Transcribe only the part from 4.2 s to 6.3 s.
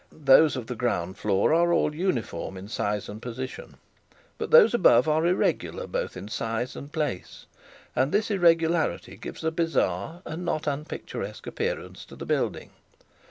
But those above are irregular both in